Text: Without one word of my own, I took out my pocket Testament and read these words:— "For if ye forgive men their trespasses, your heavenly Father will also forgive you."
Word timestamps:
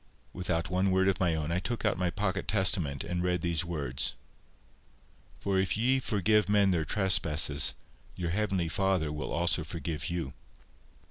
Without 0.33 0.67
one 0.71 0.89
word 0.89 1.07
of 1.07 1.19
my 1.19 1.35
own, 1.35 1.51
I 1.51 1.59
took 1.59 1.85
out 1.85 1.95
my 1.95 2.09
pocket 2.09 2.47
Testament 2.47 3.03
and 3.03 3.21
read 3.21 3.41
these 3.41 3.63
words:— 3.63 4.15
"For 5.39 5.59
if 5.59 5.77
ye 5.77 5.99
forgive 5.99 6.49
men 6.49 6.71
their 6.71 6.83
trespasses, 6.85 7.75
your 8.15 8.31
heavenly 8.31 8.67
Father 8.67 9.11
will 9.13 9.31
also 9.31 9.63
forgive 9.63 10.09
you." 10.09 10.33